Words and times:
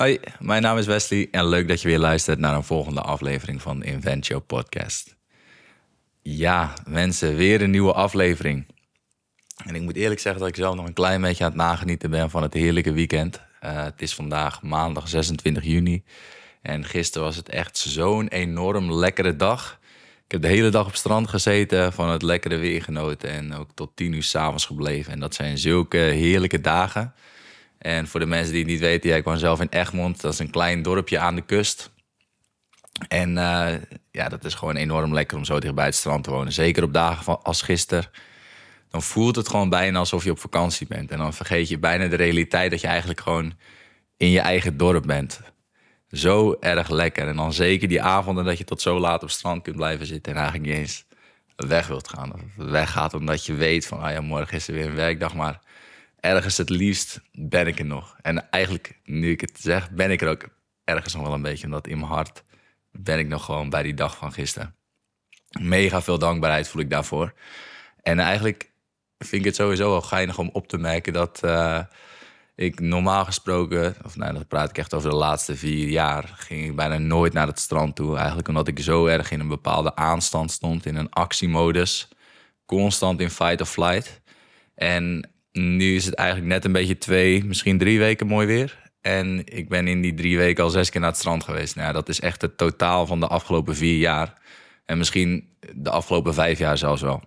Hoi, 0.00 0.20
mijn 0.38 0.62
naam 0.62 0.78
is 0.78 0.86
Wesley 0.86 1.28
en 1.30 1.48
leuk 1.48 1.68
dat 1.68 1.82
je 1.82 1.88
weer 1.88 1.98
luistert 1.98 2.38
naar 2.38 2.54
een 2.54 2.64
volgende 2.64 3.00
aflevering 3.00 3.62
van 3.62 3.82
Inventio 3.82 4.40
Podcast. 4.40 5.16
Ja, 6.22 6.72
mensen, 6.88 7.36
weer 7.36 7.62
een 7.62 7.70
nieuwe 7.70 7.92
aflevering. 7.92 8.66
En 9.64 9.74
ik 9.74 9.80
moet 9.80 9.96
eerlijk 9.96 10.20
zeggen 10.20 10.40
dat 10.40 10.50
ik 10.50 10.56
zelf 10.56 10.74
nog 10.74 10.86
een 10.86 10.92
klein 10.92 11.20
beetje 11.20 11.44
aan 11.44 11.50
het 11.50 11.58
nagenieten 11.58 12.10
ben 12.10 12.30
van 12.30 12.42
het 12.42 12.54
heerlijke 12.54 12.92
weekend. 12.92 13.40
Uh, 13.64 13.82
het 13.82 14.02
is 14.02 14.14
vandaag 14.14 14.62
maandag 14.62 15.08
26 15.08 15.64
juni 15.64 16.04
en 16.62 16.84
gisteren 16.84 17.26
was 17.26 17.36
het 17.36 17.48
echt 17.48 17.78
zo'n 17.78 18.28
enorm 18.28 18.92
lekkere 18.92 19.36
dag. 19.36 19.78
Ik 20.24 20.32
heb 20.32 20.42
de 20.42 20.48
hele 20.48 20.68
dag 20.68 20.86
op 20.86 20.94
strand 20.94 21.28
gezeten, 21.28 21.92
van 21.92 22.08
het 22.08 22.22
lekkere 22.22 22.56
weer 22.56 22.82
genoten 22.82 23.30
en 23.30 23.54
ook 23.54 23.70
tot 23.74 23.96
10 23.96 24.12
uur 24.12 24.22
s'avonds 24.22 24.64
gebleven. 24.64 25.12
En 25.12 25.20
dat 25.20 25.34
zijn 25.34 25.58
zulke 25.58 25.96
heerlijke 25.96 26.60
dagen. 26.60 27.14
En 27.80 28.08
voor 28.08 28.20
de 28.20 28.26
mensen 28.26 28.52
die 28.52 28.62
het 28.62 28.70
niet 28.70 28.80
weten, 28.80 29.10
ja, 29.10 29.16
ik 29.16 29.24
woon 29.24 29.38
zelf 29.38 29.60
in 29.60 29.68
Egmond. 29.70 30.20
Dat 30.20 30.32
is 30.32 30.38
een 30.38 30.50
klein 30.50 30.82
dorpje 30.82 31.18
aan 31.18 31.34
de 31.34 31.42
kust. 31.42 31.90
En 33.08 33.30
uh, 33.30 33.74
ja, 34.10 34.28
dat 34.28 34.44
is 34.44 34.54
gewoon 34.54 34.76
enorm 34.76 35.14
lekker 35.14 35.36
om 35.36 35.44
zo 35.44 35.60
dichtbij 35.60 35.84
het 35.84 35.94
strand 35.94 36.24
te 36.24 36.30
wonen. 36.30 36.52
Zeker 36.52 36.82
op 36.82 36.92
dagen 36.92 37.24
van, 37.24 37.42
als 37.42 37.62
gisteren. 37.62 38.10
Dan 38.90 39.02
voelt 39.02 39.36
het 39.36 39.48
gewoon 39.48 39.68
bijna 39.68 39.98
alsof 39.98 40.24
je 40.24 40.30
op 40.30 40.38
vakantie 40.38 40.86
bent. 40.86 41.10
En 41.10 41.18
dan 41.18 41.34
vergeet 41.34 41.68
je 41.68 41.78
bijna 41.78 42.06
de 42.06 42.16
realiteit 42.16 42.70
dat 42.70 42.80
je 42.80 42.86
eigenlijk 42.86 43.20
gewoon 43.20 43.52
in 44.16 44.30
je 44.30 44.40
eigen 44.40 44.76
dorp 44.76 45.06
bent. 45.06 45.40
Zo 46.10 46.56
erg 46.60 46.88
lekker. 46.88 47.28
En 47.28 47.36
dan 47.36 47.52
zeker 47.52 47.88
die 47.88 48.02
avonden 48.02 48.44
dat 48.44 48.58
je 48.58 48.64
tot 48.64 48.82
zo 48.82 48.98
laat 48.98 49.22
op 49.22 49.28
het 49.28 49.36
strand 49.36 49.62
kunt 49.62 49.76
blijven 49.76 50.06
zitten... 50.06 50.32
en 50.32 50.38
eigenlijk 50.38 50.68
niet 50.68 50.78
eens 50.78 51.04
weg 51.56 51.86
wilt 51.86 52.08
gaan. 52.08 52.32
Of 52.32 52.40
weggaat 52.56 53.14
omdat 53.14 53.46
je 53.46 53.54
weet 53.54 53.86
van, 53.86 54.00
ah 54.00 54.12
ja, 54.12 54.20
morgen 54.20 54.56
is 54.56 54.68
er 54.68 54.74
weer 54.74 54.86
een 54.86 54.94
werkdag... 54.94 55.34
maar 55.34 55.60
ergens 56.20 56.56
het 56.56 56.70
liefst 56.70 57.20
ben 57.32 57.66
ik 57.66 57.78
er 57.78 57.84
nog. 57.84 58.16
En 58.22 58.50
eigenlijk, 58.50 59.00
nu 59.04 59.30
ik 59.30 59.40
het 59.40 59.58
zeg, 59.60 59.90
ben 59.90 60.10
ik 60.10 60.22
er 60.22 60.28
ook 60.28 60.48
ergens 60.84 61.14
nog 61.14 61.22
wel 61.22 61.32
een 61.32 61.42
beetje. 61.42 61.66
Omdat 61.66 61.86
in 61.86 61.98
mijn 61.98 62.10
hart 62.10 62.44
ben 62.90 63.18
ik 63.18 63.28
nog 63.28 63.44
gewoon 63.44 63.70
bij 63.70 63.82
die 63.82 63.94
dag 63.94 64.16
van 64.16 64.32
gisteren. 64.32 64.74
Mega 65.60 66.02
veel 66.02 66.18
dankbaarheid 66.18 66.68
voel 66.68 66.82
ik 66.82 66.90
daarvoor. 66.90 67.34
En 68.02 68.18
eigenlijk 68.18 68.70
vind 69.18 69.40
ik 69.40 69.44
het 69.44 69.56
sowieso 69.56 69.90
wel 69.90 70.00
geinig 70.00 70.38
om 70.38 70.50
op 70.52 70.68
te 70.68 70.78
merken 70.78 71.12
dat 71.12 71.40
uh, 71.44 71.80
ik 72.54 72.80
normaal 72.80 73.24
gesproken, 73.24 73.96
of 74.04 74.16
nou, 74.16 74.32
dat 74.32 74.48
praat 74.48 74.70
ik 74.70 74.78
echt 74.78 74.94
over 74.94 75.10
de 75.10 75.16
laatste 75.16 75.56
vier 75.56 75.88
jaar, 75.88 76.32
ging 76.36 76.64
ik 76.64 76.76
bijna 76.76 76.98
nooit 76.98 77.32
naar 77.32 77.46
het 77.46 77.58
strand 77.58 77.96
toe. 77.96 78.16
Eigenlijk 78.16 78.48
omdat 78.48 78.68
ik 78.68 78.78
zo 78.78 79.06
erg 79.06 79.30
in 79.30 79.40
een 79.40 79.48
bepaalde 79.48 79.96
aanstand 79.96 80.50
stond, 80.50 80.86
in 80.86 80.96
een 80.96 81.10
actiemodus, 81.10 82.08
constant 82.66 83.20
in 83.20 83.30
fight 83.30 83.60
of 83.60 83.70
flight. 83.70 84.20
En 84.74 85.30
nu 85.52 85.94
is 85.94 86.04
het 86.04 86.14
eigenlijk 86.14 86.48
net 86.48 86.64
een 86.64 86.72
beetje 86.72 86.98
twee, 86.98 87.44
misschien 87.44 87.78
drie 87.78 87.98
weken 87.98 88.26
mooi 88.26 88.46
weer. 88.46 88.90
En 89.00 89.42
ik 89.44 89.68
ben 89.68 89.88
in 89.88 90.00
die 90.00 90.14
drie 90.14 90.36
weken 90.36 90.64
al 90.64 90.70
zes 90.70 90.90
keer 90.90 91.00
naar 91.00 91.10
het 91.10 91.18
strand 91.18 91.44
geweest. 91.44 91.76
Nou, 91.76 91.92
dat 91.92 92.08
is 92.08 92.20
echt 92.20 92.42
het 92.42 92.56
totaal 92.56 93.06
van 93.06 93.20
de 93.20 93.26
afgelopen 93.26 93.76
vier 93.76 93.98
jaar. 93.98 94.34
En 94.84 94.98
misschien 94.98 95.56
de 95.74 95.90
afgelopen 95.90 96.34
vijf 96.34 96.58
jaar 96.58 96.78
zelfs 96.78 97.02
wel. 97.02 97.22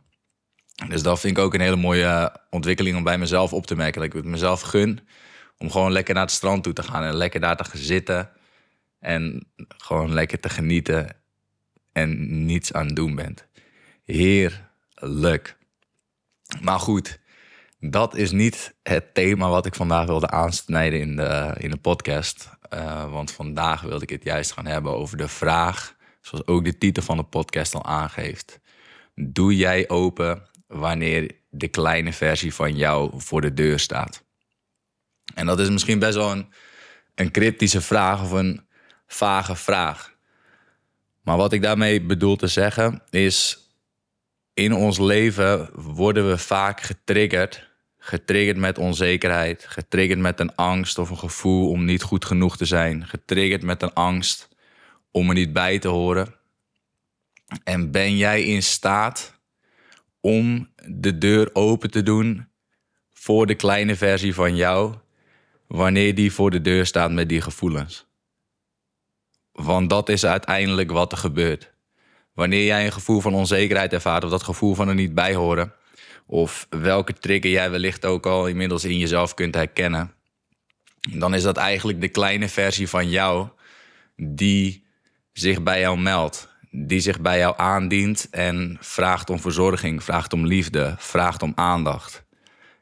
Dus 0.88 1.04
dat 1.04 1.20
vind 1.20 1.38
ik 1.38 1.44
ook 1.44 1.54
een 1.54 1.62
hele 1.62 1.76
mooie 1.76 2.36
ontwikkeling 2.50 2.98
om 2.98 3.04
bij 3.04 3.18
mezelf 3.18 3.54
op 3.54 3.66
te 3.66 3.76
merken. 3.76 4.02
Dat 4.02 4.10
ik 4.10 4.14
het 4.14 4.26
mezelf 4.26 4.62
gun 4.62 5.00
om 5.58 5.72
gewoon 5.72 5.92
lekker 5.92 6.14
naar 6.14 6.24
het 6.24 6.32
strand 6.32 6.64
toe 6.64 6.74
te 6.74 6.84
gaan 6.84 7.04
en 7.04 7.16
lekker 7.16 7.40
daar 7.40 7.58
te 7.58 7.64
gaan 7.64 7.80
zitten. 7.80 8.30
En 9.00 9.48
gewoon 9.78 10.14
lekker 10.14 10.40
te 10.40 10.50
genieten 10.50 11.16
en 11.92 12.46
niets 12.46 12.74
aan 12.74 12.86
het 12.86 12.96
doen 12.96 13.16
bent. 13.16 13.48
Heerlijk. 14.06 15.58
Maar 16.62 16.80
goed, 16.80 17.20
dat 17.90 18.16
is 18.16 18.32
niet 18.32 18.74
het 18.84 19.14
thema 19.14 19.50
wat 19.50 19.66
ik 19.66 19.76
vandaag 19.76 20.06
wilde 20.06 20.30
aansnijden 20.30 21.00
in 21.00 21.16
de, 21.16 21.56
in 21.58 21.70
de 21.70 21.78
podcast. 21.78 22.50
Uh, 22.74 23.12
want 23.12 23.32
vandaag 23.32 23.82
wilde 23.82 24.04
ik 24.04 24.10
het 24.10 24.24
juist 24.24 24.52
gaan 24.52 24.66
hebben 24.66 24.92
over 24.92 25.18
de 25.18 25.28
vraag, 25.28 25.96
zoals 26.22 26.48
ook 26.48 26.66
de 26.66 26.78
titel 26.78 27.04
van 27.04 27.18
de 27.18 27.24
podcast 27.24 27.74
al 27.74 27.86
aangeeft. 27.86 28.60
Doe 29.16 29.56
jij 29.56 29.90
open 29.90 30.48
wanneer 30.68 31.32
de 31.50 31.68
kleine 31.68 32.14
versie 32.14 32.54
van 32.54 32.76
jou 32.76 33.12
voor 33.18 33.42
de 33.42 33.54
deur 33.54 33.80
staat? 33.80 34.24
En 35.36 35.46
dat 35.46 35.60
is 35.60 35.70
misschien 35.70 36.00
best 36.00 36.16
wel 36.16 36.32
een, 36.32 36.50
een 37.16 37.32
cryptische 37.32 37.82
vraag 37.82 38.22
of 38.22 38.32
een 38.32 38.68
vage 39.08 39.56
vraag. 39.56 40.16
Maar 41.22 41.38
wat 41.38 41.54
ik 41.54 41.62
daarmee 41.62 42.02
bedoel 42.02 42.36
te 42.36 42.48
zeggen 42.48 43.02
is, 43.10 43.58
in 44.54 44.74
ons 44.74 45.00
leven 45.00 45.70
worden 45.74 46.30
we 46.30 46.38
vaak 46.38 46.82
getriggerd 46.82 47.72
Getriggerd 48.06 48.58
met 48.58 48.78
onzekerheid, 48.78 49.66
getriggerd 49.68 50.20
met 50.20 50.40
een 50.40 50.56
angst 50.56 50.98
of 50.98 51.10
een 51.10 51.18
gevoel 51.18 51.70
om 51.70 51.86
niet 51.86 52.04
goed 52.04 52.26
genoeg 52.26 52.58
te 52.58 52.66
zijn, 52.66 53.08
getriggerd 53.08 53.64
met 53.64 53.82
een 53.82 53.94
angst 53.94 54.50
om 55.12 55.30
er 55.30 55.36
niet 55.36 55.54
bij 55.54 55.80
te 55.80 55.88
horen. 55.88 56.36
En 57.64 57.92
ben 57.92 58.18
jij 58.18 58.44
in 58.44 58.64
staat 58.64 59.40
om 60.20 60.70
de 60.86 61.18
deur 61.18 61.50
open 61.54 61.92
te 61.92 62.04
doen 62.04 62.48
voor 63.14 63.46
de 63.46 63.56
kleine 63.56 63.96
versie 63.96 64.34
van 64.34 64.56
jou, 64.56 64.96
wanneer 65.68 66.16
die 66.16 66.34
voor 66.34 66.52
de 66.52 66.62
deur 66.62 66.86
staat 66.86 67.12
met 67.12 67.30
die 67.30 67.42
gevoelens? 67.42 68.06
Want 69.52 69.90
dat 69.90 70.10
is 70.10 70.26
uiteindelijk 70.26 70.92
wat 70.92 71.12
er 71.12 71.18
gebeurt. 71.18 71.74
Wanneer 72.34 72.66
jij 72.66 72.86
een 72.86 72.92
gevoel 72.92 73.20
van 73.20 73.34
onzekerheid 73.34 73.94
ervaart 73.94 74.24
of 74.24 74.30
dat 74.30 74.44
gevoel 74.44 74.76
van 74.76 74.88
er 74.88 74.96
niet 74.96 75.14
bij 75.14 75.34
horen, 75.34 75.74
of 76.26 76.68
welke 76.70 77.14
trigger 77.14 77.52
jij 77.52 77.72
wellicht 77.72 78.06
ook 78.06 78.26
al 78.26 78.48
inmiddels 78.48 78.84
in 78.84 78.98
jezelf 78.98 79.34
kunt 79.34 79.56
herkennen. 79.56 80.14
Dan 81.12 81.34
is 81.34 81.44
dat 81.44 81.58
eigenlijk 81.58 82.02
de 82.02 82.08
kleine 82.08 82.50
versie 82.50 82.90
van 82.90 83.10
jou 83.10 83.48
die 84.16 84.86
zich 85.34 85.64
bij 85.64 85.80
jou 85.80 86.00
meldt. 86.00 86.52
Die 86.72 87.00
zich 87.00 87.22
bij 87.22 87.38
jou 87.38 87.54
aandient 87.58 88.28
en 88.32 88.78
vraagt 88.80 89.30
om 89.30 89.40
verzorging, 89.40 90.04
vraagt 90.04 90.34
om 90.34 90.46
liefde, 90.46 90.96
vraagt 90.98 91.42
om 91.42 91.52
aandacht. 91.56 92.24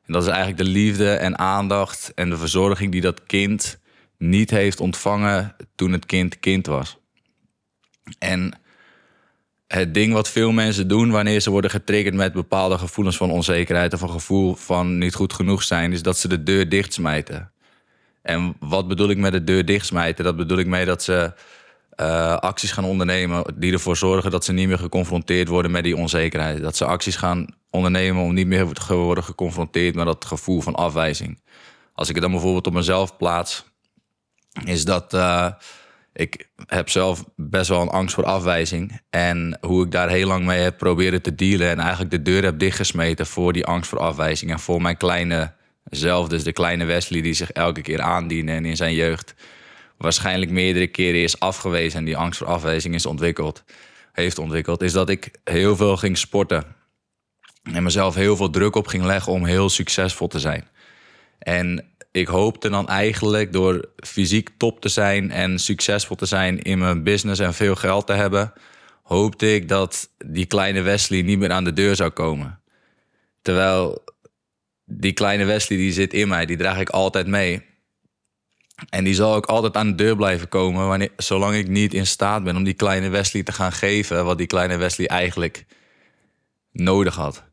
En 0.05 0.13
dat 0.13 0.21
is 0.21 0.29
eigenlijk 0.29 0.57
de 0.57 0.69
liefde 0.69 1.13
en 1.13 1.37
aandacht 1.37 2.11
en 2.15 2.29
de 2.29 2.37
verzorging 2.37 2.91
die 2.91 3.01
dat 3.01 3.23
kind 3.23 3.79
niet 4.17 4.49
heeft 4.49 4.79
ontvangen 4.79 5.55
toen 5.75 5.91
het 5.91 6.05
kind 6.05 6.39
kind 6.39 6.65
was. 6.65 6.97
En 8.19 8.60
het 9.71 9.93
ding 9.93 10.13
wat 10.13 10.29
veel 10.29 10.51
mensen 10.51 10.87
doen 10.87 11.11
wanneer 11.11 11.39
ze 11.39 11.49
worden 11.49 11.71
getriggerd 11.71 12.15
met 12.15 12.33
bepaalde 12.33 12.77
gevoelens 12.77 13.17
van 13.17 13.31
onzekerheid 13.31 13.93
of 13.93 14.01
een 14.01 14.09
gevoel 14.09 14.55
van 14.55 14.97
niet 14.97 15.15
goed 15.15 15.33
genoeg 15.33 15.63
zijn, 15.63 15.91
is 15.91 16.01
dat 16.01 16.17
ze 16.17 16.27
de 16.27 16.43
deur 16.43 16.69
dichtsmijten. 16.69 17.51
En 18.21 18.55
wat 18.59 18.87
bedoel 18.87 19.09
ik 19.09 19.17
met 19.17 19.31
de 19.31 19.43
deur 19.43 19.65
dichtsmijten? 19.65 20.23
Dat 20.23 20.35
bedoel 20.35 20.57
ik 20.57 20.67
mee 20.67 20.85
dat 20.85 21.03
ze 21.03 21.33
uh, 21.95 22.35
acties 22.35 22.71
gaan 22.71 22.83
ondernemen 22.83 23.43
die 23.55 23.73
ervoor 23.73 23.97
zorgen 23.97 24.31
dat 24.31 24.45
ze 24.45 24.53
niet 24.53 24.67
meer 24.67 24.77
geconfronteerd 24.77 25.47
worden 25.47 25.71
met 25.71 25.83
die 25.83 25.97
onzekerheid. 25.97 26.61
Dat 26.61 26.75
ze 26.77 26.85
acties 26.85 27.15
gaan 27.15 27.47
ondernemen 27.69 28.23
om 28.23 28.33
niet 28.33 28.47
meer 28.47 28.67
te 28.67 28.95
worden 28.95 29.23
geconfronteerd 29.23 29.95
met 29.95 30.05
dat 30.05 30.25
gevoel 30.25 30.61
van 30.61 30.75
afwijzing. 30.75 31.39
Als 31.93 32.07
ik 32.07 32.13
het 32.13 32.23
dan 32.23 32.33
bijvoorbeeld 32.33 32.67
op 32.67 32.73
mezelf 32.73 33.17
plaats, 33.17 33.65
is 34.65 34.85
dat. 34.85 35.13
Uh, 35.13 35.51
ik 36.13 36.49
heb 36.65 36.89
zelf 36.89 37.23
best 37.35 37.69
wel 37.69 37.81
een 37.81 37.89
angst 37.89 38.15
voor 38.15 38.25
afwijzing. 38.25 39.01
En 39.09 39.57
hoe 39.61 39.85
ik 39.85 39.91
daar 39.91 40.09
heel 40.09 40.27
lang 40.27 40.45
mee 40.45 40.59
heb 40.59 40.77
proberen 40.77 41.21
te 41.21 41.35
dealen. 41.35 41.69
En 41.69 41.79
eigenlijk 41.79 42.11
de 42.11 42.21
deur 42.21 42.43
heb 42.43 42.59
dichtgesmeten 42.59 43.25
voor 43.25 43.53
die 43.53 43.65
angst 43.65 43.89
voor 43.89 43.99
afwijzing. 43.99 44.51
En 44.51 44.59
voor 44.59 44.81
mijn 44.81 44.97
kleine 44.97 45.53
zelf, 45.83 46.27
dus 46.27 46.43
de 46.43 46.53
kleine 46.53 46.85
Wesley 46.85 47.21
die 47.21 47.33
zich 47.33 47.51
elke 47.51 47.81
keer 47.81 48.01
aandiende. 48.01 48.51
En 48.51 48.65
in 48.65 48.75
zijn 48.75 48.93
jeugd 48.93 49.33
waarschijnlijk 49.97 50.51
meerdere 50.51 50.87
keren 50.87 51.21
is 51.21 51.39
afgewezen. 51.39 51.99
En 51.99 52.05
die 52.05 52.17
angst 52.17 52.37
voor 52.37 52.47
afwijzing 52.47 52.93
is 52.93 53.05
ontwikkeld, 53.05 53.63
heeft 54.11 54.39
ontwikkeld. 54.39 54.81
Is 54.81 54.93
dat 54.93 55.09
ik 55.09 55.31
heel 55.43 55.75
veel 55.75 55.97
ging 55.97 56.17
sporten. 56.17 56.63
En 57.63 57.83
mezelf 57.83 58.15
heel 58.15 58.35
veel 58.35 58.49
druk 58.49 58.75
op 58.75 58.87
ging 58.87 59.03
leggen 59.03 59.31
om 59.31 59.45
heel 59.45 59.69
succesvol 59.69 60.27
te 60.27 60.39
zijn. 60.39 60.67
En 61.39 61.85
ik 62.11 62.27
hoopte 62.27 62.69
dan 62.69 62.87
eigenlijk 62.87 63.53
door 63.53 63.89
fysiek 63.95 64.49
top 64.57 64.81
te 64.81 64.89
zijn 64.89 65.31
en 65.31 65.59
succesvol 65.59 66.15
te 66.15 66.25
zijn 66.25 66.61
in 66.61 66.79
mijn 66.79 67.03
business 67.03 67.39
en 67.39 67.53
veel 67.53 67.75
geld 67.75 68.07
te 68.07 68.13
hebben, 68.13 68.53
hoopte 69.03 69.53
ik 69.53 69.67
dat 69.67 70.09
die 70.25 70.45
kleine 70.45 70.81
Wesley 70.81 71.21
niet 71.21 71.39
meer 71.39 71.51
aan 71.51 71.63
de 71.63 71.73
deur 71.73 71.95
zou 71.95 72.09
komen. 72.09 72.59
Terwijl 73.41 74.03
die 74.85 75.13
kleine 75.13 75.45
Wesley 75.45 75.77
die 75.77 75.91
zit 75.91 76.13
in 76.13 76.27
mij, 76.27 76.45
die 76.45 76.57
draag 76.57 76.79
ik 76.79 76.89
altijd 76.89 77.27
mee. 77.27 77.69
En 78.89 79.03
die 79.03 79.13
zal 79.13 79.35
ook 79.35 79.45
altijd 79.45 79.75
aan 79.75 79.87
de 79.87 79.95
deur 79.95 80.15
blijven 80.15 80.49
komen, 80.49 80.87
wanneer, 80.87 81.11
zolang 81.17 81.55
ik 81.55 81.67
niet 81.67 81.93
in 81.93 82.07
staat 82.07 82.43
ben 82.43 82.55
om 82.55 82.63
die 82.63 82.73
kleine 82.73 83.09
Wesley 83.09 83.43
te 83.43 83.51
gaan 83.51 83.71
geven 83.71 84.25
wat 84.25 84.37
die 84.37 84.47
kleine 84.47 84.77
Wesley 84.77 85.07
eigenlijk 85.07 85.65
nodig 86.71 87.15
had. 87.15 87.50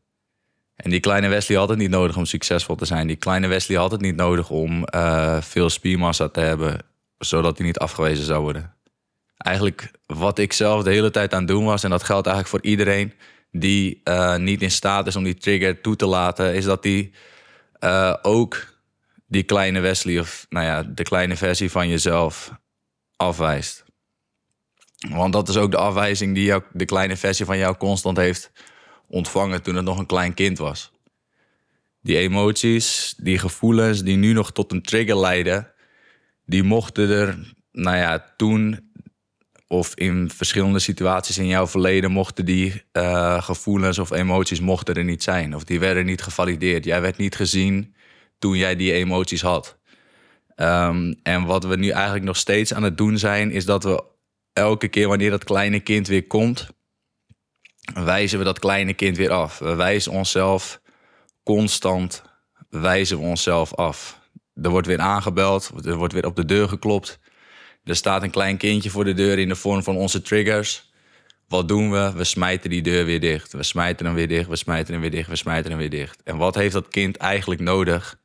En 0.79 0.89
die 0.89 0.99
kleine 0.99 1.27
Wesley 1.27 1.57
had 1.57 1.69
het 1.69 1.77
niet 1.77 1.89
nodig 1.89 2.17
om 2.17 2.25
succesvol 2.25 2.75
te 2.75 2.85
zijn. 2.85 3.07
Die 3.07 3.15
kleine 3.15 3.47
Wesley 3.47 3.77
had 3.77 3.91
het 3.91 4.01
niet 4.01 4.15
nodig 4.15 4.49
om 4.49 4.85
uh, 4.95 5.41
veel 5.41 5.69
spiermassa 5.69 6.29
te 6.29 6.39
hebben, 6.39 6.77
zodat 7.17 7.57
hij 7.57 7.65
niet 7.65 7.77
afgewezen 7.77 8.25
zou 8.25 8.41
worden. 8.41 8.73
Eigenlijk 9.37 9.91
wat 10.05 10.39
ik 10.39 10.53
zelf 10.53 10.83
de 10.83 10.91
hele 10.91 11.11
tijd 11.11 11.33
aan 11.33 11.39
het 11.39 11.47
doen 11.47 11.65
was, 11.65 11.83
en 11.83 11.89
dat 11.89 12.03
geldt 12.03 12.27
eigenlijk 12.27 12.55
voor 12.63 12.71
iedereen 12.71 13.13
die 13.51 14.01
uh, 14.03 14.35
niet 14.35 14.61
in 14.61 14.71
staat 14.71 15.07
is 15.07 15.15
om 15.15 15.23
die 15.23 15.37
trigger 15.37 15.81
toe 15.81 15.95
te 15.95 16.05
laten, 16.05 16.55
is 16.55 16.65
dat 16.65 16.83
hij 16.83 17.11
uh, 17.79 18.15
ook 18.21 18.65
die 19.27 19.43
kleine 19.43 19.79
Wesley 19.79 20.19
of 20.19 20.45
nou 20.49 20.65
ja, 20.65 20.83
de 20.83 21.03
kleine 21.03 21.35
versie 21.35 21.71
van 21.71 21.87
jezelf 21.87 22.51
afwijst. 23.15 23.83
Want 25.09 25.33
dat 25.33 25.49
is 25.49 25.57
ook 25.57 25.71
de 25.71 25.77
afwijzing 25.77 26.35
die 26.35 26.43
jou, 26.43 26.63
de 26.71 26.85
kleine 26.85 27.17
versie 27.17 27.45
van 27.45 27.57
jou 27.57 27.77
constant 27.77 28.17
heeft 28.17 28.51
ontvangen 29.09 29.63
toen 29.63 29.75
het 29.75 29.85
nog 29.85 29.97
een 29.97 30.05
klein 30.05 30.33
kind 30.33 30.57
was. 30.57 30.91
Die 32.01 32.17
emoties, 32.17 33.15
die 33.17 33.37
gevoelens 33.37 34.03
die 34.03 34.17
nu 34.17 34.33
nog 34.33 34.51
tot 34.51 34.71
een 34.71 34.81
trigger 34.81 35.17
leiden, 35.17 35.71
die 36.45 36.63
mochten 36.63 37.09
er, 37.09 37.55
nou 37.71 37.97
ja, 37.97 38.33
toen 38.37 38.89
of 39.67 39.95
in 39.95 40.29
verschillende 40.29 40.79
situaties 40.79 41.37
in 41.37 41.47
jouw 41.47 41.67
verleden 41.67 42.11
mochten 42.11 42.45
die 42.45 42.83
uh, 42.93 43.43
gevoelens 43.43 43.99
of 43.99 44.11
emoties 44.11 44.59
mochten 44.59 44.95
er 44.95 45.03
niet 45.03 45.23
zijn. 45.23 45.55
Of 45.55 45.63
die 45.63 45.79
werden 45.79 46.05
niet 46.05 46.21
gevalideerd. 46.21 46.85
Jij 46.85 47.01
werd 47.01 47.17
niet 47.17 47.35
gezien 47.35 47.95
toen 48.39 48.57
jij 48.57 48.75
die 48.75 48.91
emoties 48.91 49.41
had. 49.41 49.77
Um, 50.55 51.19
en 51.23 51.45
wat 51.45 51.63
we 51.63 51.75
nu 51.75 51.89
eigenlijk 51.89 52.25
nog 52.25 52.37
steeds 52.37 52.73
aan 52.73 52.83
het 52.83 52.97
doen 52.97 53.17
zijn, 53.17 53.51
is 53.51 53.65
dat 53.65 53.83
we 53.83 54.03
elke 54.53 54.87
keer 54.87 55.07
wanneer 55.07 55.29
dat 55.29 55.43
kleine 55.43 55.79
kind 55.79 56.07
weer 56.07 56.27
komt, 56.27 56.69
wijzen 57.93 58.37
we 58.37 58.45
dat 58.45 58.59
kleine 58.59 58.93
kind 58.93 59.17
weer 59.17 59.31
af. 59.31 59.59
We 59.59 59.75
wijzen 59.75 60.11
onszelf 60.11 60.81
constant, 61.43 62.23
wijzen 62.69 63.17
we 63.17 63.23
onszelf 63.23 63.75
af. 63.75 64.19
Er 64.61 64.69
wordt 64.69 64.87
weer 64.87 64.99
aangebeld, 64.99 65.71
er 65.85 65.95
wordt 65.95 66.13
weer 66.13 66.25
op 66.25 66.35
de 66.35 66.45
deur 66.45 66.69
geklopt. 66.69 67.19
Er 67.83 67.95
staat 67.95 68.23
een 68.23 68.29
klein 68.29 68.57
kindje 68.57 68.89
voor 68.89 69.03
de 69.03 69.13
deur 69.13 69.39
in 69.39 69.47
de 69.47 69.55
vorm 69.55 69.83
van 69.83 69.95
onze 69.95 70.21
triggers. 70.21 70.91
Wat 71.47 71.67
doen 71.67 71.91
we? 71.91 72.11
We 72.15 72.23
smijten 72.23 72.69
die 72.69 72.81
deur 72.81 73.05
weer 73.05 73.19
dicht. 73.19 73.53
We 73.53 73.63
smijten 73.63 74.05
hem 74.05 74.15
weer 74.15 74.27
dicht, 74.27 74.49
we 74.49 74.55
smijten 74.55 74.93
hem 74.93 75.01
weer 75.01 75.11
dicht, 75.11 75.29
we 75.29 75.35
smijten 75.35 75.69
hem 75.69 75.79
weer 75.79 75.89
dicht. 75.89 76.23
En 76.23 76.37
wat 76.37 76.55
heeft 76.55 76.73
dat 76.73 76.87
kind 76.87 77.17
eigenlijk 77.17 77.61
nodig? 77.61 78.19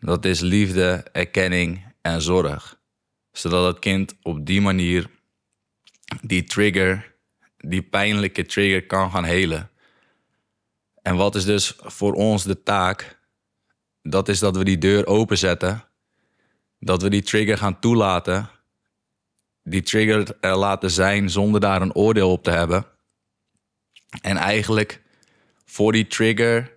Dat 0.00 0.24
is 0.24 0.40
liefde, 0.40 1.04
erkenning 1.12 1.84
en 2.02 2.22
zorg. 2.22 2.80
Zodat 3.32 3.66
het 3.66 3.78
kind 3.78 4.14
op 4.22 4.46
die 4.46 4.60
manier 4.60 5.10
die 6.22 6.44
trigger, 6.44 7.13
die 7.66 7.82
pijnlijke 7.82 8.46
trigger 8.46 8.86
kan 8.86 9.10
gaan 9.10 9.24
helen. 9.24 9.70
En 11.02 11.16
wat 11.16 11.34
is 11.34 11.44
dus 11.44 11.74
voor 11.78 12.12
ons 12.12 12.44
de 12.44 12.62
taak? 12.62 13.18
Dat 14.02 14.28
is 14.28 14.38
dat 14.38 14.56
we 14.56 14.64
die 14.64 14.78
deur 14.78 15.06
openzetten. 15.06 15.84
Dat 16.78 17.02
we 17.02 17.10
die 17.10 17.22
trigger 17.22 17.58
gaan 17.58 17.78
toelaten. 17.80 18.50
Die 19.62 19.82
trigger 19.82 20.36
er 20.40 20.56
laten 20.56 20.90
zijn 20.90 21.30
zonder 21.30 21.60
daar 21.60 21.82
een 21.82 21.94
oordeel 21.94 22.30
op 22.30 22.42
te 22.42 22.50
hebben. 22.50 22.86
En 24.20 24.36
eigenlijk 24.36 25.02
voor 25.64 25.92
die 25.92 26.06
trigger 26.06 26.72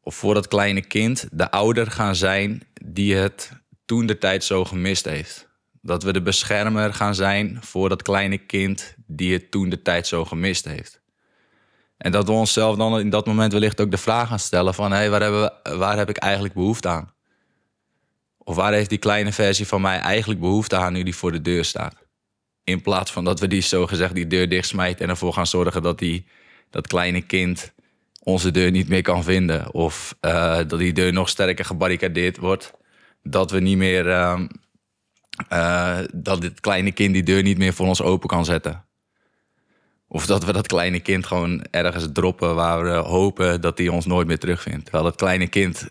of 0.00 0.14
voor 0.14 0.34
dat 0.34 0.48
kleine 0.48 0.86
kind 0.86 1.28
de 1.32 1.50
ouder 1.50 1.90
gaan 1.90 2.16
zijn 2.16 2.62
die 2.84 3.14
het 3.14 3.52
toen 3.84 4.06
de 4.06 4.18
tijd 4.18 4.44
zo 4.44 4.64
gemist 4.64 5.04
heeft. 5.04 5.47
Dat 5.88 6.02
we 6.02 6.12
de 6.12 6.22
beschermer 6.22 6.94
gaan 6.94 7.14
zijn 7.14 7.58
voor 7.60 7.88
dat 7.88 8.02
kleine 8.02 8.38
kind 8.38 8.94
die 9.06 9.32
het 9.32 9.50
toen 9.50 9.68
de 9.68 9.82
tijd 9.82 10.06
zo 10.06 10.24
gemist 10.24 10.64
heeft. 10.64 11.00
En 11.96 12.12
dat 12.12 12.26
we 12.26 12.32
onszelf 12.32 12.76
dan 12.76 13.00
in 13.00 13.10
dat 13.10 13.26
moment 13.26 13.52
wellicht 13.52 13.80
ook 13.80 13.90
de 13.90 13.96
vraag 13.96 14.28
gaan 14.28 14.38
stellen 14.38 14.74
van... 14.74 14.90
hé, 14.90 14.96
hey, 14.96 15.10
waar, 15.10 15.20
hebben 15.20 15.42
we, 15.42 15.76
waar 15.76 15.96
heb 15.96 16.08
ik 16.08 16.16
eigenlijk 16.16 16.54
behoefte 16.54 16.88
aan? 16.88 17.12
Of 18.38 18.56
waar 18.56 18.72
heeft 18.72 18.88
die 18.88 18.98
kleine 18.98 19.32
versie 19.32 19.66
van 19.66 19.80
mij 19.80 19.98
eigenlijk 19.98 20.40
behoefte 20.40 20.76
aan 20.76 20.92
nu 20.92 21.02
die 21.02 21.16
voor 21.16 21.32
de 21.32 21.42
deur 21.42 21.64
staat? 21.64 21.94
In 22.64 22.82
plaats 22.82 23.12
van 23.12 23.24
dat 23.24 23.40
we 23.40 23.48
die 23.48 23.60
zogezegd 23.60 24.14
die 24.14 24.26
deur 24.26 24.48
dichtsmijten 24.48 25.04
en 25.04 25.10
ervoor 25.10 25.32
gaan 25.32 25.46
zorgen 25.46 25.82
dat 25.82 25.98
die, 25.98 26.26
dat 26.70 26.86
kleine 26.86 27.20
kind 27.20 27.72
onze 28.22 28.50
deur 28.50 28.70
niet 28.70 28.88
meer 28.88 29.02
kan 29.02 29.24
vinden. 29.24 29.74
Of 29.74 30.16
uh, 30.20 30.56
dat 30.56 30.78
die 30.78 30.92
deur 30.92 31.12
nog 31.12 31.28
sterker 31.28 31.64
gebarricadeerd 31.64 32.36
wordt. 32.36 32.72
Dat 33.22 33.50
we 33.50 33.60
niet 33.60 33.76
meer. 33.76 34.06
Uh, 34.06 34.40
uh, 35.52 35.98
dat 36.14 36.40
dit 36.40 36.60
kleine 36.60 36.92
kind 36.92 37.14
die 37.14 37.22
deur 37.22 37.42
niet 37.42 37.58
meer 37.58 37.74
voor 37.74 37.86
ons 37.86 38.02
open 38.02 38.28
kan 38.28 38.44
zetten. 38.44 38.84
Of 40.08 40.26
dat 40.26 40.44
we 40.44 40.52
dat 40.52 40.66
kleine 40.66 41.00
kind 41.00 41.26
gewoon 41.26 41.64
ergens 41.70 42.06
droppen 42.12 42.54
waar 42.54 42.84
we 42.84 42.90
hopen 42.90 43.60
dat 43.60 43.78
hij 43.78 43.88
ons 43.88 44.06
nooit 44.06 44.26
meer 44.26 44.38
terugvindt. 44.38 44.82
Terwijl 44.82 45.04
dat 45.04 45.16
kleine 45.16 45.46
kind 45.46 45.88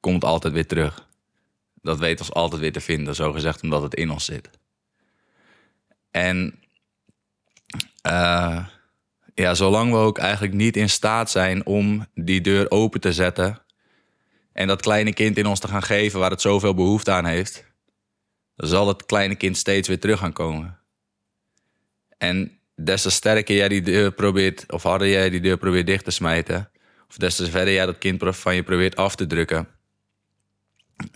komt 0.00 0.24
altijd 0.24 0.52
weer 0.52 0.66
terug. 0.66 1.08
Dat 1.82 1.98
weet 1.98 2.20
ons 2.20 2.32
altijd 2.32 2.60
weer 2.60 2.72
te 2.72 2.80
vinden, 2.80 3.14
zo 3.14 3.32
gezegd, 3.32 3.62
omdat 3.62 3.82
het 3.82 3.94
in 3.94 4.10
ons 4.10 4.24
zit. 4.24 4.50
En 6.10 6.54
uh, 8.06 8.66
ja, 9.34 9.54
zolang 9.54 9.90
we 9.90 9.96
ook 9.96 10.18
eigenlijk 10.18 10.54
niet 10.54 10.76
in 10.76 10.90
staat 10.90 11.30
zijn 11.30 11.66
om 11.66 12.06
die 12.14 12.40
deur 12.40 12.70
open 12.70 13.00
te 13.00 13.12
zetten 13.12 13.62
en 14.52 14.66
dat 14.66 14.82
kleine 14.82 15.12
kind 15.12 15.38
in 15.38 15.46
ons 15.46 15.60
te 15.60 15.68
gaan 15.68 15.82
geven 15.82 16.20
waar 16.20 16.30
het 16.30 16.40
zoveel 16.40 16.74
behoefte 16.74 17.10
aan 17.10 17.24
heeft, 17.24 17.69
zal 18.60 18.88
het 18.88 19.06
kleine 19.06 19.34
kind 19.34 19.56
steeds 19.56 19.88
weer 19.88 20.00
terug 20.00 20.18
gaan 20.18 20.32
komen. 20.32 20.78
En 22.18 22.58
des 22.74 23.02
te 23.02 23.10
sterker 23.10 23.56
jij 23.56 23.68
die 23.68 23.82
deur 23.82 24.12
probeert, 24.12 24.72
of 24.72 24.82
harder 24.82 25.08
jij 25.08 25.30
die 25.30 25.40
deur 25.40 25.56
probeert 25.56 25.86
dicht 25.86 26.04
te 26.04 26.10
smijten, 26.10 26.70
of 27.08 27.16
des 27.16 27.36
te 27.36 27.50
verder 27.50 27.74
jij 27.74 27.86
dat 27.86 27.98
kind 27.98 28.22
van 28.36 28.54
je 28.54 28.62
probeert 28.62 28.96
af 28.96 29.16
te 29.16 29.26
drukken, 29.26 29.68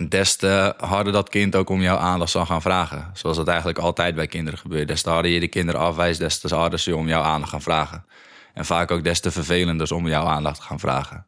des 0.09 0.37
te 0.37 0.75
harder 0.77 1.13
dat 1.13 1.29
kind 1.29 1.57
ook 1.57 1.69
om 1.69 1.83
jouw 1.83 1.97
aandacht 1.97 2.31
zal 2.31 2.47
gaan 2.47 2.63
vragen. 2.63 3.11
Zoals 3.15 3.37
dat 3.37 3.49
eigenlijk 3.49 3.79
altijd 3.79 4.15
bij 4.15 4.27
kinderen 4.27 4.59
gebeurt. 4.59 4.89
Des 4.89 5.03
te 5.03 5.11
harder 5.11 5.31
je 5.31 5.41
de 5.41 5.49
kinderen 5.49 5.81
afwijst, 5.81 6.19
des 6.19 6.39
te 6.39 6.55
harder 6.55 6.79
ze 6.79 6.97
om 6.97 7.09
jouw 7.09 7.23
aandacht 7.23 7.51
gaan 7.51 7.63
vragen. 7.63 8.07
En 8.55 8.65
vaak 8.65 8.91
ook 8.91 9.05
des 9.05 9.21
te 9.21 9.31
vervelender 9.31 9.95
om 9.95 10.09
jouw 10.09 10.25
aandacht 10.25 10.61
gaan 10.61 10.81
vragen. 10.81 11.27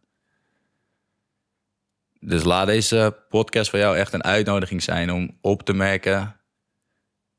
Dus 2.20 2.44
laat 2.44 2.66
deze 2.66 3.16
podcast 3.28 3.70
voor 3.70 3.78
jou 3.78 3.96
echt 3.96 4.12
een 4.12 4.24
uitnodiging 4.24 4.82
zijn 4.82 5.12
om 5.12 5.38
op 5.40 5.62
te 5.62 5.72
merken. 5.72 6.40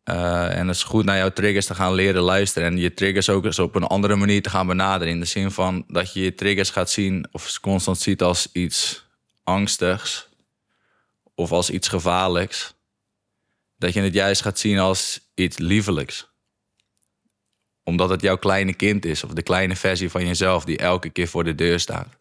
Uh, 0.10 0.58
en 0.58 0.70
is 0.70 0.84
goed 0.84 1.06
naar 1.06 1.18
jouw 1.18 1.32
triggers 1.32 1.66
te 1.66 1.76
gaan 1.76 1.94
leren 1.94 2.22
luisteren. 2.22 2.68
En 2.68 2.78
je 2.78 2.94
triggers 2.94 3.30
ook 3.30 3.46
eens 3.46 3.60
op 3.60 3.76
een 3.76 3.84
andere 3.84 4.16
manier 4.16 4.42
te 4.42 4.50
gaan 4.50 4.68
benaderen. 4.68 5.14
In 5.14 5.20
de 5.20 5.26
zin 5.26 5.52
van 5.52 5.84
dat 5.88 6.14
je 6.14 6.22
je 6.22 6.36
triggers 6.36 6.70
gaat 6.70 6.90
zien 6.90 7.28
of 7.32 7.60
constant 7.60 8.00
ziet 8.00 8.22
als 8.22 8.50
iets 8.52 9.06
angstigs 9.44 10.30
of 11.36 11.52
als 11.52 11.70
iets 11.70 11.88
gevaarlijks, 11.88 12.76
dat 13.78 13.94
je 13.94 14.02
het 14.02 14.14
juist 14.14 14.42
gaat 14.42 14.60
zien 14.60 14.80
als 14.80 15.20
iets 15.36 15.58
liefelijks. 15.58 16.28
Omdat 17.84 18.10
het 18.10 18.22
jouw 18.22 18.38
kleine 18.38 18.74
kind 18.74 19.06
is, 19.06 19.24
of 19.24 19.32
de 19.32 19.42
kleine 19.42 19.76
versie 19.76 20.10
van 20.10 20.26
jezelf 20.26 20.66
die 20.66 20.78
elke 20.78 21.10
keer 21.10 21.28
voor 21.28 21.44
de 21.44 21.56
deur 21.56 21.80
staat. 21.80 22.18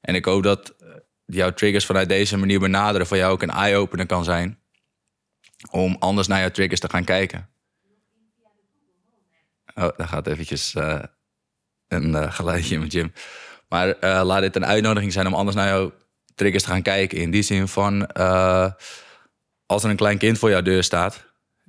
En 0.00 0.14
ik 0.14 0.24
hoop 0.24 0.42
dat 0.42 0.68
eh, 0.78 0.83
jouw 1.26 1.52
triggers 1.52 1.86
vanuit 1.86 2.08
deze 2.08 2.36
manier 2.36 2.60
benaderen 2.60 3.06
voor 3.06 3.16
jou 3.16 3.32
ook 3.32 3.42
een 3.42 3.50
eye-opener 3.50 4.06
kan 4.06 4.24
zijn. 4.24 4.58
Om 5.70 5.96
anders 5.98 6.26
naar 6.26 6.40
jouw 6.40 6.50
triggers 6.50 6.80
te 6.80 6.88
gaan 6.88 7.04
kijken. 7.04 7.48
Oh, 9.74 9.88
daar 9.96 10.08
gaat 10.08 10.26
eventjes 10.26 10.74
uh, 10.74 11.02
een 11.88 12.08
uh, 12.08 12.32
geluidje 12.32 12.74
in 12.74 12.90
gym. 12.90 13.12
Maar 13.68 13.96
laat 14.24 14.40
dit 14.40 14.56
een 14.56 14.66
uitnodiging 14.66 15.12
zijn 15.12 15.26
om 15.26 15.34
anders 15.34 15.56
naar 15.56 15.68
jouw 15.68 15.92
triggers 16.34 16.62
te 16.62 16.68
gaan 16.68 16.82
kijken. 16.82 17.18
In 17.18 17.30
die 17.30 17.42
zin 17.42 17.68
van, 17.68 18.12
als 19.66 19.84
er 19.84 19.90
een 19.90 19.96
klein 19.96 20.18
kind 20.18 20.38
voor 20.38 20.50
jouw 20.50 20.62
deur 20.62 20.82
staat, 20.82 21.24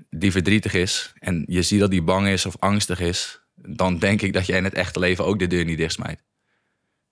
die 0.09 0.31
verdrietig 0.31 0.73
is, 0.73 1.13
en 1.19 1.43
je 1.47 1.61
ziet 1.61 1.79
dat 1.79 1.91
die 1.91 2.01
bang 2.01 2.27
is 2.27 2.45
of 2.45 2.55
angstig 2.59 2.99
is, 2.99 3.41
dan 3.55 3.97
denk 3.97 4.21
ik 4.21 4.33
dat 4.33 4.45
jij 4.45 4.57
in 4.57 4.63
het 4.63 4.73
echte 4.73 4.99
leven 4.99 5.25
ook 5.25 5.39
de 5.39 5.47
deur 5.47 5.65
niet 5.65 5.77
dichtsmijt. 5.77 6.23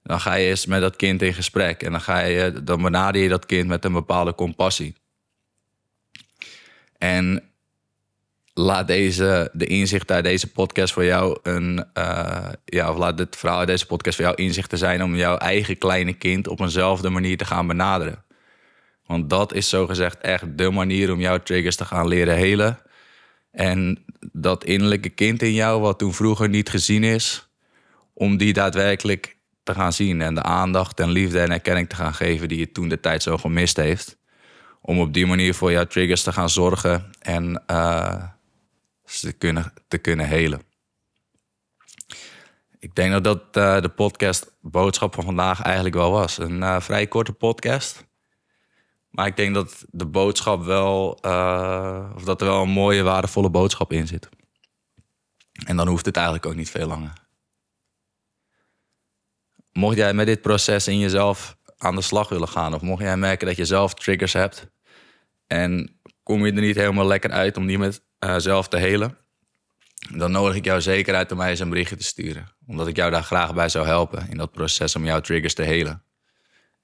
Dan 0.04 0.20
ga 0.20 0.34
je 0.34 0.50
eens 0.50 0.66
met 0.66 0.82
dat 0.82 0.96
kind 0.96 1.22
in 1.22 1.34
gesprek 1.34 1.84
en 1.84 1.92
dan, 1.92 2.02
ga 2.02 2.20
je, 2.20 2.64
dan 2.64 2.82
benader 2.82 3.22
je 3.22 3.30
dat 3.30 3.46
kind 3.46 3.68
met 3.68 3.86
een 3.86 3.94
bepaalde 3.94 4.36
compassie. 4.36 4.96
En 6.98 7.44
laat 8.54 8.88
deze, 8.88 9.50
de 9.54 9.66
inzicht 9.66 10.12
uit 10.12 10.24
deze 10.24 10.52
podcast 10.52 10.94
voor 10.94 11.06
jou 11.06 11.40
een. 11.44 11.86
Uh, 11.98 12.50
ja, 12.66 12.92
of 12.92 12.98
laat 12.98 13.20
het 13.20 13.36
verhaal 13.36 13.60
uit 13.60 13.68
deze 13.68 13.86
podcast 13.86 14.16
voor 14.16 14.26
jou 14.26 14.38
inzichten 14.38 14.78
zijn 14.78 15.04
om 15.04 15.16
jouw 15.16 15.38
eigen 15.38 15.78
kleine 15.78 16.14
kind 16.14 16.48
op 16.48 16.60
eenzelfde 16.60 17.10
manier 17.10 17.38
te 17.38 17.46
gaan 17.46 17.68
benaderen. 17.68 18.24
Want 19.06 19.30
dat 19.30 19.54
is 19.54 19.70
zogezegd 19.70 20.18
echt 20.18 20.58
de 20.58 20.70
manier 20.70 21.12
om 21.12 21.20
jouw 21.20 21.38
triggers 21.38 21.76
te 21.76 21.86
gaan 21.86 22.08
leren 22.08 22.36
helen. 22.36 22.80
En 23.52 24.06
dat 24.32 24.64
innerlijke 24.64 25.10
kind 25.10 25.42
in 25.42 25.54
jou, 25.54 25.82
wat 25.82 26.00
toen 26.00 26.14
vroeger 26.14 26.50
niet 26.50 26.70
gezien 26.70 27.04
is, 27.04 27.48
om 28.14 28.38
die 28.38 28.54
daadwerkelijk 28.54 29.33
te 29.64 29.74
gaan 29.74 29.94
zien. 29.94 30.22
En 30.22 30.36
de 30.36 30.42
aandacht 30.42 31.00
en 31.00 31.10
liefde 31.10 31.40
en 31.40 31.52
erkenning 31.52 31.90
te 31.90 31.96
gaan 31.96 32.14
geven 32.14 32.48
die 32.48 32.60
je 32.60 32.72
toen 32.72 32.88
de 32.88 33.00
tijd 33.00 33.24
zo 33.24 33.38
gemist 33.38 33.78
heeft. 33.78 34.18
Om 34.82 35.00
op 35.00 35.14
die 35.14 35.26
manier 35.26 35.54
voor 35.54 35.72
jouw 35.72 35.86
triggers 35.86 36.24
te 36.24 36.32
gaan 36.32 36.50
zorgen 36.50 37.12
en 37.20 37.64
uh, 37.72 38.24
te 39.04 39.32
kunnen, 39.32 39.74
te 39.88 39.98
kunnen 39.98 40.28
helen. 40.28 40.62
Ik 42.80 42.96
denk 42.96 43.12
dat 43.12 43.24
dat 43.24 43.58
uh, 43.58 43.82
de 43.82 43.90
podcast 43.90 44.52
boodschap 44.62 45.14
van 45.14 45.24
vandaag 45.24 45.62
eigenlijk 45.62 45.96
wel 45.96 46.12
was. 46.12 46.38
Een 46.38 46.62
uh, 46.62 46.80
vrij 46.80 47.08
korte 47.08 47.34
podcast. 47.34 48.06
Maar 49.10 49.28
ik 49.28 49.36
denk 49.36 49.54
dat 49.54 49.86
de 49.90 50.06
boodschap 50.06 50.64
wel, 50.64 51.10
of 52.16 52.24
dat 52.24 52.42
er 52.42 52.48
wel 52.48 52.62
een 52.62 52.70
mooie, 52.70 53.04
waardevolle 53.04 53.50
boodschap 53.50 53.92
in 53.92 54.08
zit. 54.08 54.30
En 55.66 55.78
dan 55.78 55.88
hoeft 55.88 56.06
het 56.06 56.16
eigenlijk 56.16 56.46
ook 56.46 56.56
niet 56.56 56.70
veel 56.70 56.88
langer. 56.88 57.23
Mocht 59.74 59.98
jij 59.98 60.14
met 60.14 60.26
dit 60.26 60.42
proces 60.42 60.88
in 60.88 61.00
jezelf 61.00 61.58
aan 61.78 61.96
de 61.96 62.02
slag 62.02 62.30
willen 62.30 62.48
gaan, 62.48 62.74
of 62.74 62.82
mocht 62.82 63.02
jij 63.02 63.18
merken 63.18 63.48
dat 63.48 63.56
je 63.56 63.66
zelf 63.66 63.94
triggers 63.94 64.34
hebt 64.34 64.68
en 65.48 66.00
kom 66.24 66.46
je 66.46 66.54
er 66.54 66.62
niet 66.62 66.76
helemaal 66.76 67.08
lekker 67.08 67.32
uit 67.32 67.58
om 67.58 67.66
die 67.66 67.78
met 67.78 68.02
uh, 68.20 68.36
zelf 68.38 68.68
te 68.68 68.78
helen, 68.78 69.18
dan 70.12 70.32
nodig 70.32 70.56
ik 70.56 70.66
jou 70.66 70.82
zeker 70.82 71.16
uit 71.16 71.32
om 71.32 71.38
mij 71.38 71.50
eens 71.50 71.60
een 71.60 71.70
berichtje 71.70 71.96
te 71.96 72.04
sturen. 72.04 72.48
Omdat 72.68 72.88
ik 72.88 72.96
jou 72.96 73.12
daar 73.12 73.24
graag 73.24 73.54
bij 73.54 73.70
zou 73.70 73.86
helpen 73.86 74.30
in 74.30 74.38
dat 74.38 74.52
proces 74.52 74.96
om 74.96 75.06
jouw 75.06 75.20
triggers 75.20 75.54
te 75.54 75.62
helen. 75.62 76.04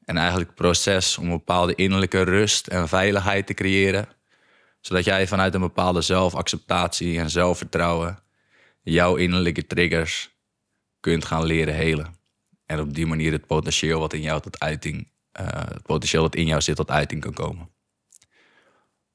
En 0.05 0.17
eigenlijk 0.17 0.50
het 0.50 0.58
proces 0.58 1.17
om 1.17 1.24
een 1.24 1.38
bepaalde 1.38 1.75
innerlijke 1.75 2.22
rust 2.22 2.67
en 2.67 2.88
veiligheid 2.88 3.48
te 3.48 3.53
creëren. 3.53 4.08
Zodat 4.81 5.05
jij 5.05 5.27
vanuit 5.27 5.53
een 5.53 5.62
bepaalde 5.62 6.01
zelfacceptatie 6.01 7.19
en 7.19 7.29
zelfvertrouwen 7.29 8.19
jouw 8.81 9.15
innerlijke 9.15 9.67
triggers 9.67 10.29
kunt 11.00 11.25
gaan 11.25 11.43
leren 11.43 11.74
helen. 11.74 12.18
En 12.69 12.79
op 12.79 12.93
die 12.93 13.05
manier 13.05 13.31
het 13.31 13.47
potentieel 13.47 13.99
wat 13.99 14.13
in 14.13 14.21
jou 14.21 14.41
tot 14.41 14.59
uiting, 14.59 15.11
uh, 15.39 15.47
het 15.47 15.81
potentieel 15.81 16.21
dat 16.21 16.35
in 16.35 16.45
jou 16.45 16.61
zit 16.61 16.75
tot 16.75 16.89
uiting 16.89 17.21
kan 17.21 17.33
komen. 17.33 17.69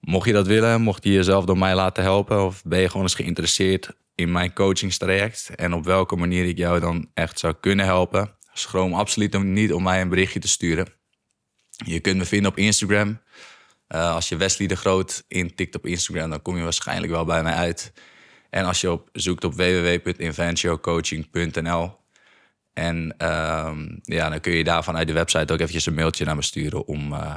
Mocht 0.01 0.27
je 0.27 0.33
dat 0.33 0.47
willen, 0.47 0.81
mocht 0.81 1.05
je 1.05 1.13
jezelf 1.13 1.45
door 1.45 1.59
mij 1.59 1.75
laten 1.75 2.03
helpen 2.03 2.45
of 2.45 2.63
ben 2.65 2.81
je 2.81 2.89
gewoon 2.89 3.03
eens 3.03 3.15
geïnteresseerd 3.15 3.91
in 4.15 4.33
mijn 4.33 4.53
coachingstraject 4.53 5.51
en 5.55 5.75
op 5.75 5.85
welke 5.85 6.17
manier 6.17 6.45
ik 6.45 6.59
jou 6.59 6.81
dan 6.81 7.11
echt 7.15 7.39
zou 7.39 7.55
kunnen 7.61 7.85
helpen, 7.85 8.37
schroom 8.53 8.95
absoluut 8.95 9.43
niet 9.43 9.73
om 9.73 9.83
mij 9.83 10.01
een 10.01 10.09
berichtje 10.09 10.41
te 10.41 10.49
sturen. 10.49 10.89
Je 11.71 12.01
kunt 12.01 12.17
me 12.17 12.25
vinden 12.25 12.51
op 12.51 12.59
Instagram. 12.59 13.21
Uh, 13.89 14.15
als 14.15 14.29
je 14.29 14.37
Wesley 14.37 14.67
de 14.67 14.77
Groot 14.77 15.25
intikt 15.29 15.75
op 15.75 15.87
Instagram, 15.87 16.31
dan 16.31 16.43
kom 16.43 16.57
je 16.57 16.63
waarschijnlijk 16.63 17.13
wel 17.13 17.25
bij 17.25 17.43
mij 17.43 17.55
uit. 17.55 17.93
En 18.51 18.65
als 18.65 18.81
je 18.81 18.91
op, 18.91 19.09
zoekt 19.13 19.45
op 19.45 19.55
www.inventiocoaching.nl 19.55 22.03
en 22.75 23.15
uh, 23.23 23.73
ja, 24.03 24.29
dan 24.29 24.41
kun 24.41 24.53
je 24.53 24.65
daar 24.65 24.85
vanuit 24.85 25.07
de 25.07 25.13
website 25.13 25.53
ook 25.53 25.59
eventjes 25.59 25.87
een 25.87 25.95
mailtje 25.95 26.25
naar 26.25 26.37
me 26.37 26.43
sturen 26.43 26.87
om 26.87 27.13
uh, 27.13 27.35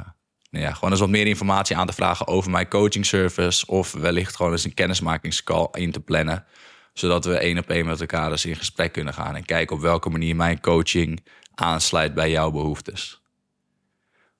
nou 0.50 0.64
ja, 0.64 0.72
gewoon 0.72 0.90
eens 0.90 1.00
wat 1.00 1.08
meer 1.08 1.26
informatie 1.26 1.76
aan 1.76 1.86
te 1.86 1.92
vragen 1.92 2.26
over 2.26 2.50
mijn 2.50 2.68
coaching 2.68 3.06
service. 3.06 3.66
Of 3.66 3.92
wellicht 3.92 4.36
gewoon 4.36 4.52
eens 4.52 4.64
een 4.64 4.74
kennismakingscall 4.74 5.68
in 5.72 5.92
te 5.92 6.00
plannen. 6.00 6.44
Zodat 6.92 7.24
we 7.24 7.38
één 7.38 7.58
op 7.58 7.70
één 7.70 7.86
met 7.86 8.00
elkaar 8.00 8.30
eens 8.30 8.44
in 8.44 8.56
gesprek 8.56 8.92
kunnen 8.92 9.14
gaan. 9.14 9.36
En 9.36 9.44
kijken 9.44 9.76
op 9.76 9.82
welke 9.82 10.10
manier 10.10 10.36
mijn 10.36 10.60
coaching 10.60 11.24
aansluit 11.54 12.14
bij 12.14 12.30
jouw 12.30 12.50
behoeftes. 12.50 13.22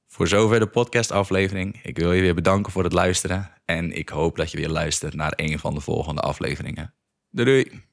Voor 0.06 0.28
zover 0.28 0.58
de 0.58 0.66
podcastaflevering. 0.66 1.80
Ik 1.82 1.98
wil 1.98 2.12
je 2.12 2.20
weer 2.20 2.34
bedanken 2.34 2.72
voor 2.72 2.84
het 2.84 2.92
luisteren. 2.92 3.50
En 3.64 3.92
ik 3.92 4.08
hoop 4.08 4.36
dat 4.36 4.50
je 4.50 4.56
weer 4.56 4.68
luistert 4.68 5.14
naar 5.14 5.32
een 5.36 5.58
van 5.58 5.74
de 5.74 5.80
volgende 5.80 6.20
afleveringen. 6.20 6.94
Doei 7.30 7.46
doei! 7.46 7.87